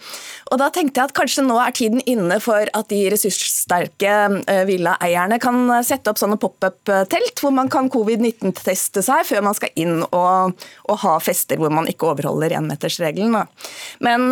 Og 0.51 0.59
da 0.61 0.71
tenkte 0.73 1.01
jeg 1.01 1.11
at 1.11 1.17
kanskje 1.17 1.45
nå 1.45 1.59
er 1.61 1.75
tiden 1.77 2.03
inne 2.07 2.41
for 2.41 2.65
at 2.65 2.89
de 2.89 3.03
ressurssterke 3.13 4.15
uh, 4.49 4.65
villaeierne 4.69 5.39
kan 5.43 5.61
sette 5.85 6.11
opp 6.11 6.21
sånne 6.21 6.39
pop-up-telt 6.41 7.43
hvor 7.43 7.55
man 7.55 7.71
kan 7.73 7.91
covid-19-teste 7.93 9.05
seg 9.05 9.27
før 9.29 9.45
man 9.45 9.57
skal 9.57 9.73
inn 9.77 10.03
og, 10.11 10.55
og, 10.89 10.97
ha 11.05 11.17
fester 11.21 11.61
hvor 11.61 11.73
man 11.75 11.89
ikke 11.91 12.09
overholder 12.13 12.55
énmetersregelen. 12.57 13.35
Men 14.05 14.31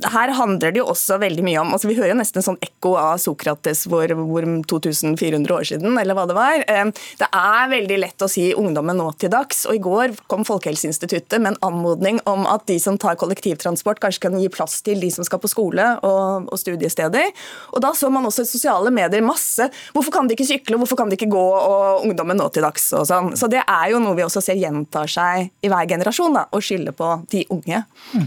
her 0.00 0.32
handler 0.36 0.72
det 0.72 0.80
jo 0.80 0.88
også 0.90 1.18
veldig 1.20 1.44
mye 1.44 1.60
om 1.60 1.74
altså 1.74 1.88
Vi 1.90 1.96
hører 1.98 2.12
jo 2.14 2.18
nesten 2.18 2.44
sånn 2.44 2.58
ekko 2.64 2.94
av 2.98 3.18
Sokrates 3.22 3.84
hvor, 3.90 4.08
hvor 4.16 4.46
2400 4.68 5.54
år 5.54 5.66
siden, 5.68 5.96
eller 6.00 6.16
hva 6.16 6.24
det 6.28 6.36
var. 6.36 6.64
Eh, 6.66 6.90
det 7.20 7.28
er 7.28 7.72
veldig 7.72 7.98
lett 8.00 8.24
å 8.24 8.30
si 8.30 8.48
ungdommen 8.56 8.98
nå 8.98 9.10
til 9.20 9.32
dags. 9.32 9.64
og 9.68 9.76
I 9.76 9.82
går 9.84 10.16
kom 10.30 10.46
Folkehelseinstituttet 10.48 11.38
med 11.40 11.54
en 11.54 11.60
anmodning 11.64 12.20
om 12.28 12.44
at 12.50 12.66
de 12.70 12.78
som 12.82 12.98
tar 13.00 13.18
kollektivtransport, 13.20 14.00
kanskje 14.02 14.26
kan 14.26 14.38
gi 14.40 14.50
plass 14.52 14.80
til 14.84 15.02
de 15.02 15.10
som 15.14 15.26
skal 15.26 15.40
på 15.42 15.50
skole 15.50 15.86
og, 16.02 16.50
og 16.52 16.60
studiesteder. 16.60 17.32
Og 17.72 17.84
Da 17.84 17.94
så 17.96 18.10
man 18.12 18.26
også 18.28 18.46
i 18.46 18.52
sosiale 18.52 18.92
medier 18.94 19.24
masse 19.24 19.68
Hvorfor 19.92 20.12
kan 20.14 20.28
de 20.28 20.36
ikke 20.36 20.48
sykle, 20.48 20.78
hvorfor 20.80 20.98
kan 20.98 21.10
de 21.10 21.18
ikke 21.18 21.30
gå, 21.32 21.42
og 21.42 22.06
ungdommen 22.06 22.38
nå 22.38 22.48
til 22.52 22.66
dags 22.66 22.90
og 22.96 23.06
sånn. 23.08 23.32
Så 23.38 23.48
det 23.52 23.62
er 23.62 23.90
jo 23.92 24.02
noe 24.02 24.16
vi 24.18 24.26
også 24.26 24.42
ser 24.44 24.60
gjentar 24.60 25.10
seg 25.10 25.50
i 25.62 25.72
hver 25.72 25.88
generasjon, 25.90 26.36
da, 26.36 26.42
å 26.50 26.62
skylde 26.62 26.92
på 26.96 27.08
de 27.32 27.44
unge. 27.52 27.78
Mm. 28.12 28.26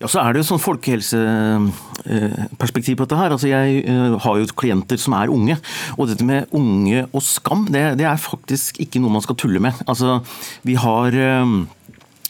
Ja, 0.00 0.08
så 0.08 0.22
er 0.22 0.32
det 0.32 0.40
jo 0.40 0.46
sånn 0.48 0.64
folkehelseperspektiv 0.64 2.94
på 2.96 3.04
dette 3.04 3.20
her. 3.20 3.30
Altså, 3.34 3.48
jeg 3.50 3.66
eh, 3.84 4.16
har 4.24 4.34
jo 4.40 4.54
klienter 4.56 4.96
som 5.00 5.12
er 5.18 5.28
unge. 5.28 5.56
Og 5.98 6.08
dette 6.08 6.24
med 6.24 6.48
unge 6.56 7.04
og 7.10 7.22
skam, 7.24 7.66
det, 7.68 7.96
det 8.00 8.06
er 8.08 8.16
faktisk 8.16 8.80
ikke 8.80 9.00
noe 9.04 9.12
man 9.18 9.24
skal 9.26 9.36
tulle 9.40 9.60
med. 9.60 9.72
Altså, 9.84 10.20
vi 10.64 10.74
har 10.80 11.08
eh, 11.12 11.44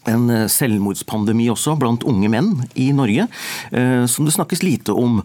en 0.09 0.29
selvmordspandemi 0.49 1.51
også 1.53 1.77
blant 1.81 2.07
unge 2.09 2.31
menn 2.33 2.55
i 2.75 2.91
Norge, 2.97 3.27
eh, 3.71 4.05
som 4.09 4.29
det 4.29 4.35
snakkes 4.37 4.65
lite 4.65 4.97
om. 4.97 5.21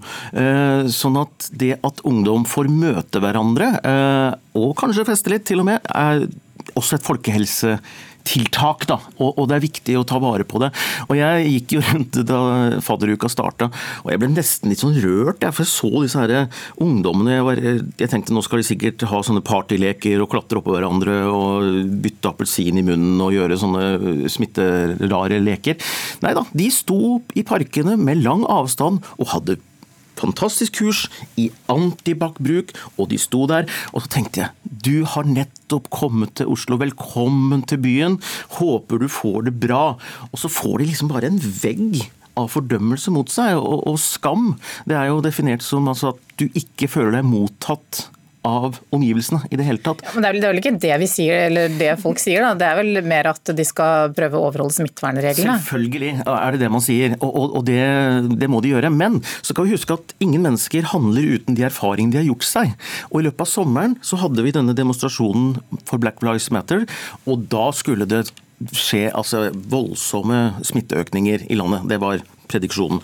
Sånn 0.92 1.20
at 1.20 1.48
det 1.56 1.78
at 1.86 2.02
ungdom 2.08 2.44
får 2.50 2.68
møte 2.72 3.22
hverandre, 3.24 3.70
og 4.58 4.74
kanskje 4.80 5.08
feste 5.08 5.32
litt 5.32 5.46
til 5.48 5.64
og 5.64 5.70
med, 5.70 5.88
er 5.88 6.26
også 6.76 6.98
et 6.98 7.08
folkehelse 7.08 7.78
tiltak, 8.26 8.86
da, 8.90 8.98
og, 9.20 9.36
og, 9.36 9.46
det 9.50 9.58
er 9.58 9.64
viktig 9.66 9.98
å 10.00 10.06
ta 10.08 10.20
vare 10.22 10.46
på 10.48 10.62
det. 10.64 10.72
Og 11.08 11.16
Jeg 11.20 11.50
gikk 11.52 11.76
jo 11.78 11.84
rundt 11.90 12.20
da 12.28 12.40
fadderuka 12.84 13.30
starta, 13.32 13.70
og 14.04 14.12
jeg 14.12 14.22
ble 14.22 14.32
nesten 14.34 14.72
litt 14.72 14.82
sånn 14.82 14.98
rørt. 15.04 15.44
Jeg, 15.44 15.56
for 15.56 15.66
jeg 15.66 15.72
så 15.72 15.92
disse 16.04 16.24
her 16.24 16.34
ungdommene. 16.82 17.38
Jeg, 17.38 17.46
var, 17.48 17.62
jeg, 17.62 18.10
tenkte 18.12 18.36
nå 18.36 18.44
skal 18.46 18.62
de 18.62 18.68
sikkert 18.68 19.06
ha 19.12 19.22
sånne 19.26 19.44
partyleker 19.46 20.24
og 20.24 20.32
klatre 20.34 20.62
oppå 20.62 20.76
hverandre 20.76 21.20
og 21.30 21.94
bytte 22.04 22.32
appelsin 22.32 22.82
i 22.82 22.86
munnen 22.86 23.22
og 23.24 23.36
gjøre 23.36 23.60
sånne 23.62 24.30
smitterare 24.32 25.40
leker. 25.44 25.80
Nei 26.26 26.36
da, 26.38 26.46
de 26.56 26.72
sto 26.74 27.20
i 27.38 27.46
parkene 27.48 27.98
med 28.00 28.24
lang 28.26 28.46
avstand 28.50 29.04
og 29.20 29.32
hadde 29.36 29.60
fantastisk 30.20 30.80
kurs 30.80 31.06
i 31.40 31.50
antibac-bruk, 31.72 32.74
og 32.98 33.10
de 33.12 33.20
sto 33.22 33.46
der. 33.52 33.70
Og 33.94 34.06
så 34.06 34.14
tenkte 34.18 34.44
jeg, 34.44 34.74
du 34.86 35.06
har 35.16 35.28
nettopp 35.28 35.90
kommet 35.94 36.36
til 36.40 36.52
Oslo, 36.52 36.80
velkommen 36.82 37.66
til 37.70 37.82
byen. 37.84 38.20
Håper 38.60 39.02
du 39.02 39.10
får 39.12 39.50
det 39.50 39.58
bra. 39.66 39.96
Og 40.32 40.42
så 40.42 40.52
får 40.52 40.82
de 40.82 40.92
liksom 40.92 41.12
bare 41.12 41.32
en 41.32 41.42
vegg 41.42 42.06
av 42.36 42.50
fordømmelse 42.52 43.14
mot 43.16 43.32
seg, 43.32 43.56
og, 43.60 43.86
og 43.88 44.00
skam. 44.02 44.54
Det 44.90 44.98
er 44.98 45.10
jo 45.12 45.24
definert 45.24 45.64
som 45.64 45.88
altså, 45.92 46.14
at 46.16 46.36
du 46.40 46.50
ikke 46.52 46.90
føler 46.92 47.18
deg 47.18 47.28
mottatt 47.30 48.10
av 48.46 48.78
omgivelsene 48.96 49.42
i 49.50 49.58
det 49.60 49.66
hele 49.68 49.82
tatt. 49.84 50.04
Ja, 50.06 50.14
men 50.14 50.24
det 50.24 50.30
er, 50.30 50.36
vel, 50.36 50.42
det 50.44 50.48
er, 50.48 50.54
vel, 50.54 50.62
ikke 50.62 50.74
det 50.86 51.00
vi 51.02 51.10
sier, 51.10 51.46
eller 51.50 51.78
det 51.80 51.92
folk 52.02 52.22
sier, 52.22 52.46
da. 52.46 52.54
Det 52.60 52.68
er 52.68 52.80
vel 52.80 53.02
mer 53.08 53.32
at 53.32 53.54
de 53.58 53.66
skal 53.68 54.14
prøve 54.16 54.40
å 54.40 54.46
overholde 54.50 54.78
smittevernreglene? 54.78 55.58
Selvfølgelig 55.66 56.14
er 56.22 56.56
det 56.56 56.62
det 56.62 56.72
man 56.76 56.86
sier, 56.86 57.18
og, 57.20 57.30
og, 57.32 57.58
og 57.60 57.68
det, 57.68 57.82
det, 58.38 58.50
må 58.52 58.62
de 58.64 58.76
gjøre. 58.76 58.94
Men 58.94 59.20
så 59.40 59.52
skal 59.52 59.68
vi 59.68 59.76
huske 59.76 59.98
at 59.98 60.16
ingen 60.24 60.46
mennesker 60.46 60.90
handler 60.94 61.36
uten 61.36 61.58
de 61.58 61.68
erfaringene 61.68 62.16
de 62.16 62.22
har 62.22 62.30
gjort 62.30 62.48
seg. 62.48 62.74
Og 63.12 63.20
I 63.22 63.28
løpet 63.28 63.46
av 63.48 63.52
sommeren 63.52 64.00
så 64.06 64.20
hadde 64.22 64.46
vi 64.46 64.56
denne 64.56 64.78
demonstrasjonen 64.78 65.56
for 65.88 66.02
Black 66.02 66.22
Lives 66.26 66.52
Matter, 66.54 66.86
og 67.26 67.48
da 67.52 67.70
skulle 67.76 68.08
det 68.10 68.28
skje 68.76 69.10
altså, 69.12 69.50
voldsomme 69.72 70.62
smitteøkninger 70.66 71.50
i 71.52 71.58
landet. 71.60 71.90
Det 71.92 72.00
var 72.02 72.22
prediksjonen. 72.52 73.02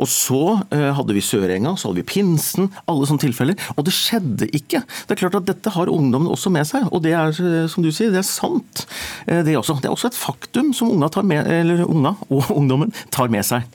Og 0.00 0.08
så 0.10 0.42
eh, 0.74 0.90
hadde 0.96 1.16
vi 1.16 1.24
Sørenga, 1.24 1.74
så 1.76 1.90
hadde 1.90 2.02
vi 2.02 2.08
pinsen, 2.12 2.70
alle 2.90 3.08
sånne 3.08 3.24
tilfeller. 3.24 3.58
Og 3.76 3.86
det 3.86 3.94
skjedde 3.96 4.50
ikke. 4.56 4.82
Det 5.06 5.16
er 5.16 5.22
klart 5.24 5.40
at 5.40 5.48
dette 5.50 5.74
har 5.74 5.92
ungdommen 5.92 6.30
også 6.30 6.52
med 6.54 6.68
seg, 6.68 6.88
og 6.90 7.04
det 7.06 7.14
er 7.16 7.34
eh, 7.34 7.66
som 7.70 7.86
du 7.86 7.90
sier, 7.94 8.12
det 8.14 8.22
er 8.22 8.28
sant. 8.28 8.86
Eh, 9.26 9.42
det, 9.46 9.54
er 9.54 9.60
også, 9.62 9.80
det 9.80 9.90
er 9.90 9.96
også 9.96 10.12
et 10.12 10.20
faktum 10.20 10.74
som 10.76 10.92
unga, 10.94 11.10
med, 11.26 11.84
unga 11.86 12.16
og 12.28 12.50
ungdommen 12.58 12.94
tar 13.14 13.32
med 13.32 13.46
seg. 13.46 13.66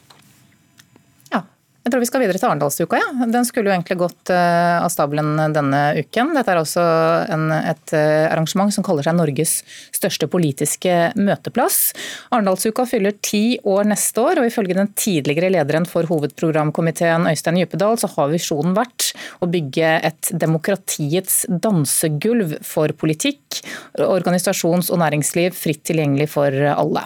Jeg 1.85 1.93
tror 1.93 2.01
vi 2.01 2.07
skal 2.09 2.23
videre 2.23 2.39
til 2.41 2.49
Arendalsuka. 2.49 2.97
Ja. 2.97 3.25
Den 3.29 3.45
skulle 3.45 3.69
jo 3.69 3.75
egentlig 3.75 3.99
gått 3.99 4.31
uh, 4.33 4.81
av 4.81 4.89
stabelen 4.89 5.37
denne 5.53 5.81
uken. 5.99 6.31
Dette 6.33 6.49
er 6.49 6.57
også 6.57 6.81
en, 7.29 7.43
et 7.53 7.93
uh, 7.93 8.25
arrangement 8.31 8.73
som 8.73 8.81
kaller 8.81 9.05
seg 9.05 9.13
Norges 9.13 9.59
største 9.93 10.25
politiske 10.25 10.95
møteplass. 11.13 11.91
Arendalsuka 12.33 12.87
fyller 12.89 13.13
ti 13.21 13.59
år 13.69 13.85
neste 13.91 14.23
år, 14.23 14.41
og 14.41 14.49
ifølge 14.49 14.79
den 14.79 14.89
tidligere 14.97 15.51
lederen 15.53 15.85
for 15.85 16.09
hovedprogramkomiteen 16.09 17.29
Øystein 17.29 17.61
Djupedal, 17.61 17.99
så 18.01 18.09
har 18.15 18.33
visjonen 18.33 18.73
vært 18.73 19.11
å 19.45 19.51
bygge 19.53 19.93
et 20.09 20.33
demokratiets 20.33 21.43
dansegulv 21.53 22.57
for 22.65 22.97
politikk, 22.97 23.61
organisasjons- 24.01 24.89
og 24.89 25.03
næringsliv 25.03 25.53
fritt 25.53 25.85
tilgjengelig 25.85 26.31
for 26.33 26.49
alle. 26.73 27.05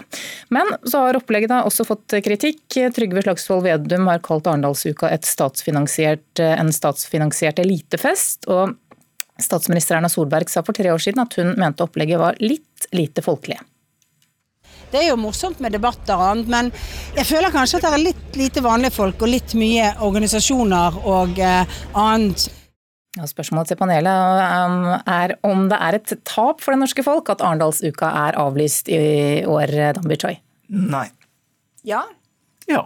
Men 0.55 0.71
så 0.87 1.03
har 1.03 1.19
opplegget 1.19 1.51
da 1.51 1.61
også 1.67 1.83
fått 1.91 2.15
kritikk. 2.23 2.63
Trygve 2.95 3.27
Slagsvold 3.27 3.67
Vedum 3.67 4.07
har 4.07 4.23
kalt 4.23 4.47
Arendal 4.47 4.68
Arendalsuka 4.69 5.17
statsfinansiert, 5.23 6.39
eh, 6.39 6.59
en 6.59 6.71
statsfinansiert 6.71 7.59
elitefest. 7.59 8.47
og 8.47 8.75
Statsminister 9.39 9.95
Erna 9.95 10.09
Solberg 10.09 10.49
sa 10.49 10.61
for 10.61 10.73
tre 10.73 10.91
år 10.91 10.99
siden 10.99 11.21
at 11.21 11.33
hun 11.33 11.55
mente 11.57 11.83
opplegget 11.83 12.19
var 12.19 12.35
litt 12.39 12.87
lite 12.91 13.21
folkelig. 13.21 13.57
Det 14.91 15.03
er 15.03 15.09
jo 15.09 15.15
morsomt 15.15 15.59
med 15.59 15.71
debatter 15.71 16.15
og 16.15 16.31
annet, 16.31 16.47
men 16.47 16.71
jeg 17.15 17.25
føler 17.25 17.51
kanskje 17.51 17.77
at 17.77 17.83
det 17.83 17.93
er 17.93 18.03
litt 18.03 18.35
lite 18.35 18.61
vanlige 18.61 18.91
folk 18.91 19.21
og 19.21 19.29
litt 19.29 19.53
mye 19.53 19.93
organisasjoner 20.01 20.97
og 21.05 21.39
eh, 21.39 21.65
annet. 21.93 22.49
Ja, 23.17 23.25
spørsmålet 23.25 23.67
til 23.67 23.77
panelet 23.77 24.41
um, 24.67 24.83
er 25.07 25.37
om 25.43 25.69
det 25.69 25.77
er 25.81 25.95
et 25.97 26.13
tap 26.25 26.61
for 26.61 26.73
det 26.73 26.79
norske 26.79 27.03
folk 27.03 27.29
at 27.29 27.41
Arendalsuka 27.41 28.11
er 28.27 28.37
avlyst 28.37 28.89
i 28.89 29.45
år, 29.45 29.93
Danby 29.97 30.17
Choi? 30.19 30.35
Nei. 30.69 31.07
Ja. 31.83 32.03
Ja. 32.67 32.85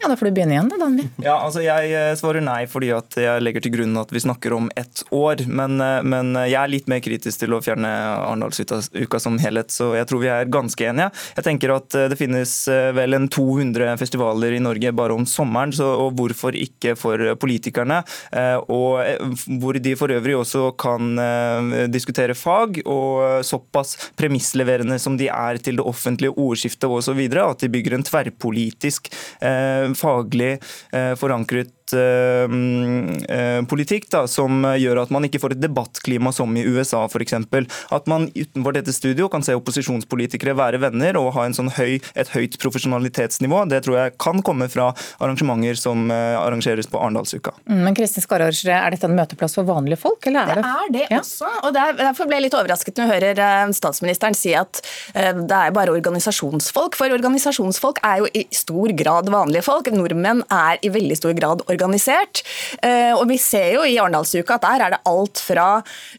Ja, 0.00 0.08
Da 0.08 0.16
får 0.16 0.28
du 0.28 0.36
begynne 0.36 0.52
igjen, 0.56 0.68
da, 0.68 0.76
Danvi. 0.80 1.06
Ja, 1.24 1.34
altså 1.40 1.62
Jeg 1.64 1.92
eh, 1.96 2.12
svarer 2.18 2.44
nei 2.44 2.66
fordi 2.68 2.90
at 2.94 3.16
jeg 3.16 3.42
legger 3.42 3.64
til 3.64 3.72
grunn 3.78 3.96
at 3.96 4.12
vi 4.12 4.20
snakker 4.20 4.52
om 4.56 4.68
ett 4.76 5.02
år. 5.14 5.46
Men, 5.48 5.80
eh, 5.80 6.02
men 6.04 6.34
jeg 6.44 6.58
er 6.60 6.72
litt 6.72 6.90
mer 6.90 7.00
kritisk 7.04 7.40
til 7.40 7.56
å 7.56 7.62
fjerne 7.64 7.88
Arendalsuka 7.88 9.20
som 9.22 9.38
helhet, 9.40 9.72
så 9.72 9.94
jeg 9.96 10.08
tror 10.10 10.22
vi 10.22 10.30
er 10.32 10.50
ganske 10.52 10.88
enige. 10.90 11.08
Jeg 11.38 11.46
tenker 11.48 11.72
at 11.78 11.96
eh, 11.96 12.08
det 12.12 12.18
finnes 12.20 12.52
vel 12.96 13.16
en 13.16 13.28
200 13.32 13.96
festivaler 14.00 14.56
i 14.56 14.62
Norge 14.62 14.92
bare 14.96 15.16
om 15.16 15.24
sommeren, 15.28 15.72
så, 15.74 15.88
og 16.04 16.16
hvorfor 16.18 16.56
ikke 16.56 16.94
for 16.98 17.20
politikerne? 17.40 18.02
Og 18.72 19.00
hvor 19.60 19.78
de 19.82 19.94
for 19.98 20.12
øvrig 20.12 20.36
også 20.38 20.70
kan 20.80 21.16
diskutere 21.92 22.36
fag, 22.38 22.80
og 22.84 23.44
såpass 23.46 23.96
premissleverende 24.18 24.98
som 25.02 25.16
de 25.18 25.28
er 25.32 25.60
til 25.62 25.80
det 25.80 25.86
offentlige 25.86 26.34
ordskiftet 26.34 26.88
osv., 26.90 27.22
at 27.36 27.62
de 27.62 27.70
bygger 27.72 27.96
en 27.96 28.06
tverrpolitisk 28.06 29.10
faglig 29.94 30.56
eh, 30.92 31.14
forankret 31.20 31.75
Eh, 31.94 33.36
eh, 33.36 33.60
politikk 33.68 34.08
da, 34.10 34.24
som 34.30 34.64
gjør 34.76 35.02
at 35.04 35.12
man 35.14 35.26
ikke 35.26 35.40
får 35.42 35.54
et 35.54 35.62
debattklima 35.62 36.32
som 36.34 36.54
i 36.58 36.64
USA 36.66 37.04
f.eks. 37.06 37.36
At 37.94 38.08
man 38.10 38.28
utenfor 38.34 38.74
dette 38.76 38.94
studio 38.96 39.28
kan 39.32 39.44
se 39.46 39.54
opposisjonspolitikere 39.56 40.56
være 40.58 40.80
venner 40.82 41.18
og 41.20 41.32
ha 41.36 41.46
sånn 41.56 41.70
høy, 41.76 42.00
et 42.18 42.32
høyt 42.34 42.58
profesjonalitetsnivå. 42.62 43.64
Det 43.70 43.84
tror 43.86 44.00
jeg 44.00 44.16
kan 44.22 44.42
komme 44.46 44.68
fra 44.72 44.90
arrangementer 45.22 45.78
som 45.78 46.10
eh, 46.10 46.34
arrangeres 46.38 46.90
på 46.90 46.98
Arendalsuka. 47.00 47.54
Mm, 47.70 47.84
men 47.86 47.98
Kristin 47.98 48.24
Skarre, 48.24 48.50
er 48.50 48.94
dette 48.94 49.06
en 49.06 49.16
møteplass 49.16 49.54
for 49.58 49.68
vanlige 49.68 50.00
folk? 50.02 50.26
Eller 50.26 50.56
er 50.56 50.60
det? 50.60 50.64
det 50.66 50.72
er 50.72 50.92
det 50.96 51.06
ja. 51.14 51.22
også. 51.22 51.52
og 51.62 51.76
Derfor 51.76 52.28
ble 52.28 52.40
jeg 52.40 52.46
litt 52.48 52.58
overrasket 52.58 52.98
når 52.98 53.06
jeg 53.06 53.14
hører 53.14 53.74
statsministeren 53.76 54.36
si 54.36 54.52
at 54.56 54.80
det 55.14 55.56
er 55.56 55.74
bare 55.74 55.94
organisasjonsfolk. 55.94 56.96
For 56.98 57.12
organisasjonsfolk 57.14 58.02
er 58.06 58.24
jo 58.24 58.30
i 58.34 58.46
stor 58.54 58.92
grad 58.98 59.30
vanlige 59.32 59.64
folk. 59.66 59.90
Nordmenn 59.94 60.42
er 60.52 60.80
i 60.82 60.90
veldig 60.92 61.18
stor 61.18 61.36
grad 61.36 61.62
organisasjonsfolk 61.62 61.75
organisert. 61.76 62.42
Eh, 62.82 63.12
og 63.14 63.26
vi 63.30 63.38
ser 63.40 63.76
jo 63.76 63.84
i 63.86 63.96
Arendalsuka 64.00 64.56
at 64.56 64.66
der 64.66 64.84
er 64.86 64.94
det 64.94 65.02
alt 65.08 65.40
fra 65.42 65.68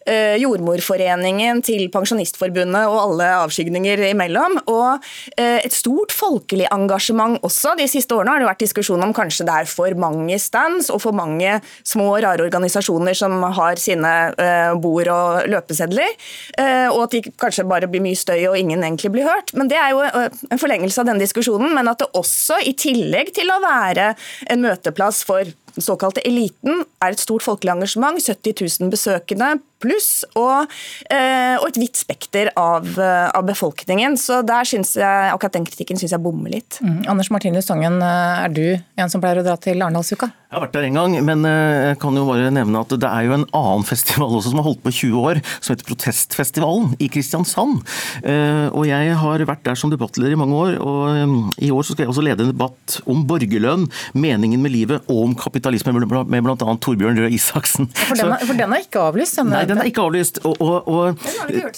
eh, 0.06 0.38
Jordmorforeningen 0.42 1.62
til 1.66 1.88
Pensjonistforbundet 1.94 2.88
og 2.88 3.00
alle 3.02 3.30
avskygninger 3.44 4.06
imellom. 4.12 4.60
Og 4.72 5.08
eh, 5.38 5.60
et 5.66 5.76
stort 5.76 6.16
folkelig 6.16 6.70
engasjement 6.74 7.40
også. 7.46 7.76
De 7.80 7.88
siste 7.90 8.16
årene 8.16 8.36
har 8.36 8.44
det 8.44 8.50
vært 8.50 8.66
diskusjon 8.66 9.04
om 9.04 9.16
kanskje 9.16 9.48
det 9.48 9.58
er 9.64 9.70
for 9.70 9.98
mange 10.00 10.38
stands 10.42 10.92
og 10.94 11.02
for 11.04 11.18
mange 11.18 11.58
små, 11.88 12.10
rare 12.24 12.46
organisasjoner 12.46 13.18
som 13.18 13.42
har 13.58 13.80
sine 13.82 14.12
bord 14.82 15.10
og 15.12 15.48
løpesedler. 15.50 16.14
Og 16.94 17.00
at 17.04 17.14
de 17.14 17.22
kanskje 17.40 17.66
bare 17.68 17.90
blir 17.90 18.04
mye 18.04 18.18
støy 18.18 18.48
og 18.50 18.58
ingen 18.60 18.84
egentlig 18.84 19.12
blir 19.14 19.28
hørt. 19.28 19.54
Men 19.58 19.70
det 19.72 19.78
er 19.80 19.94
jo 19.94 20.02
en 20.04 20.62
forlengelse 20.62 21.02
av 21.02 21.10
denne 21.10 21.24
diskusjonen. 21.24 21.74
Men 21.76 21.90
at 21.92 22.02
det 22.02 22.10
også, 22.18 22.60
i 22.68 22.74
tillegg 22.78 23.34
til 23.36 23.52
å 23.54 23.60
være 23.64 24.12
en 24.52 24.64
møteplass 24.64 25.24
for 25.28 25.47
good. 25.48 25.67
Den 25.78 25.86
såkalte 25.86 26.24
eliten 26.26 26.82
er 27.06 27.14
et 27.14 27.22
stort 27.22 27.46
folkelig 27.46 27.76
engasjement. 27.76 28.18
70 28.18 28.80
000 28.82 28.90
besøkende 28.90 29.58
pluss, 29.84 30.26
og, 30.38 30.72
eh, 31.14 31.56
og 31.60 31.68
et 31.70 31.80
vidt 31.82 32.00
spekter 32.00 32.50
av, 32.58 32.88
eh, 32.98 33.28
av, 33.30 33.46
befolkningen. 33.48 34.18
Så 34.18 34.42
der 34.46 34.66
synes 34.66 34.96
jeg, 34.98 35.32
akkurat 35.32 35.54
den 35.54 35.68
kritikken 35.68 36.00
syns 36.00 36.16
jeg 36.16 36.24
bommer 36.24 36.52
litt. 36.52 36.80
Mm. 36.82 37.06
Anders 37.08 37.30
Martinus 37.30 37.70
Tangen, 37.70 38.02
eh, 38.02 38.46
er 38.46 38.50
du 38.50 38.82
en 38.98 39.10
som 39.10 39.22
pleier 39.22 39.42
å 39.42 39.46
dra 39.46 39.56
til 39.56 39.78
Arendalsuka? 39.78 40.32
Jeg 40.48 40.56
har 40.56 40.64
vært 40.64 40.74
der 40.74 40.88
en 40.88 40.94
gang, 40.94 41.26
men 41.26 41.44
jeg 41.44 42.00
kan 42.00 42.16
jo 42.16 42.24
bare 42.24 42.50
nevne 42.50 42.80
at 42.80 42.88
det 42.88 43.04
er 43.04 43.26
jo 43.28 43.34
en 43.34 43.46
annen 43.52 43.84
festival 43.84 44.32
også 44.32 44.52
som 44.54 44.62
har 44.62 44.64
holdt 44.64 44.82
på 44.82 44.94
i 44.94 44.96
20 44.96 45.20
år, 45.20 45.42
som 45.60 45.76
heter 45.76 45.90
Protestfestivalen 45.90 46.96
i 47.04 47.10
Kristiansand. 47.10 47.84
Og 48.72 48.88
jeg 48.88 49.12
har 49.20 49.44
vært 49.44 49.66
der 49.68 49.76
som 49.76 49.92
debattleder 49.92 50.32
i 50.32 50.40
mange 50.40 50.56
år, 50.56 50.80
og 50.80 51.60
i 51.60 51.68
år 51.68 51.84
så 51.84 51.92
skal 51.92 52.06
jeg 52.06 52.14
også 52.16 52.24
lede 52.24 52.48
en 52.48 52.54
debatt 52.54 53.02
om 53.06 53.28
borgerlønn, 53.28 53.90
meningen 54.16 54.64
med 54.64 54.72
livet 54.72 55.04
og 55.12 55.26
om 55.26 55.36
kapitalisme 55.68 55.94
med 56.28 56.44
bl.a. 56.44 56.76
Torbjørn 56.82 57.20
Røe 57.20 57.32
Isaksen. 57.36 57.90
For 57.94 58.16
den, 58.16 58.32
er, 58.32 58.46
for 58.46 58.60
den 58.60 58.74
er 58.74 58.84
ikke 58.86 59.04
avlyst? 59.04 59.40
Nei, 59.48 59.64
den 59.68 59.82
er 59.82 59.90
ikke 59.90 60.06
avlyst. 60.08 60.40
Og, 60.48 60.56
og, 60.64 60.88
og, 60.88 61.28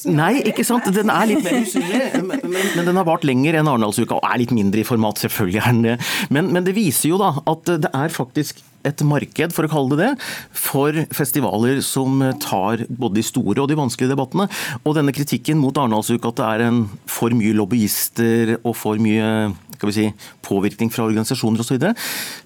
nei, 0.06 0.32
ikke 0.50 0.66
sant. 0.68 0.90
Den 0.94 1.12
er 1.14 1.30
litt 1.30 1.44
mer 1.46 1.60
usynlig, 1.64 2.02
men, 2.24 2.44
men, 2.54 2.86
den 2.88 3.00
har 3.00 3.08
vart 3.08 3.26
lenger 3.28 3.60
enn 3.60 3.70
Arendalsuka, 3.70 4.20
og 4.20 4.30
er 4.30 4.42
litt 4.44 4.54
mindre 4.56 4.84
i 4.84 4.88
format, 4.88 5.22
selvfølgelig 5.26 5.62
er 5.64 5.72
den 5.72 5.86
det. 5.88 5.98
Men, 6.34 6.52
men 6.56 6.68
det 6.68 6.76
viser 6.78 7.14
jo 7.14 7.22
da 7.22 7.36
at 7.50 7.74
det 7.86 7.94
er 7.94 8.14
faktisk 8.14 8.64
et 8.88 9.04
marked, 9.08 9.56
for 9.56 9.68
å 9.68 9.72
kalle 9.72 9.96
det 9.96 10.00
det, 10.00 10.12
for 10.56 10.96
festivaler 11.16 11.82
som 11.86 12.22
tar 12.42 12.86
både 12.90 13.20
de 13.20 13.26
store 13.26 13.64
og 13.64 13.70
de 13.72 13.80
vanskelige 13.80 14.14
debattene. 14.14 14.50
Og 14.84 14.98
denne 14.98 15.16
kritikken 15.16 15.60
mot 15.62 15.76
Arendalsuka, 15.78 16.32
at 16.32 16.40
det 16.40 16.50
er 16.50 16.68
en 16.70 16.84
for 17.10 17.34
mye 17.36 17.56
lobbyister 17.58 18.58
og 18.62 18.76
for 18.78 19.02
mye 19.02 19.52
si, 19.96 20.10
påvirkning 20.44 20.92
fra 20.92 21.06
organisasjoner 21.08 21.64
osv., 21.64 21.86